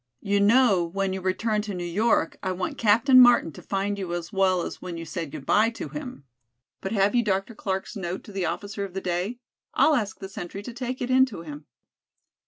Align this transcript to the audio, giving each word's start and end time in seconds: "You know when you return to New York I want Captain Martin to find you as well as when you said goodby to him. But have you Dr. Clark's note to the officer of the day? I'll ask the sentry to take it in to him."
"You 0.21 0.39
know 0.39 0.83
when 0.83 1.13
you 1.13 1.21
return 1.21 1.61
to 1.61 1.75
New 1.75 1.83
York 1.85 2.35
I 2.41 2.53
want 2.53 2.79
Captain 2.79 3.19
Martin 3.19 3.51
to 3.51 3.61
find 3.61 3.99
you 3.99 4.15
as 4.15 4.33
well 4.33 4.63
as 4.63 4.81
when 4.81 4.97
you 4.97 5.05
said 5.05 5.29
goodby 5.31 5.69
to 5.77 5.89
him. 5.89 6.23
But 6.81 6.91
have 6.91 7.13
you 7.13 7.23
Dr. 7.23 7.53
Clark's 7.53 7.95
note 7.95 8.23
to 8.23 8.31
the 8.31 8.47
officer 8.47 8.83
of 8.83 8.95
the 8.95 9.01
day? 9.01 9.37
I'll 9.75 9.93
ask 9.93 10.17
the 10.19 10.27
sentry 10.27 10.63
to 10.63 10.73
take 10.73 11.03
it 11.03 11.11
in 11.11 11.27
to 11.27 11.41
him." 11.41 11.67